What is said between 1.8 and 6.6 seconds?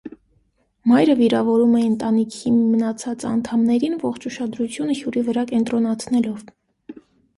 ընտանիքի մնացած անդամներին՝ ողջ ուշադրությունը հյուրի վրա կենտրոնացնելով։